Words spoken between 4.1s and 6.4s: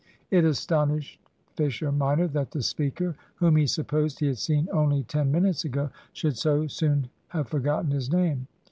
he had seen only ten minutes ago, should